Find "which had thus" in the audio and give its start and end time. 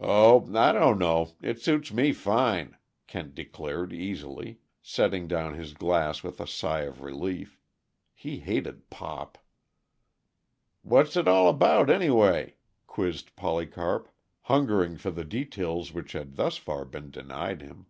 15.92-16.56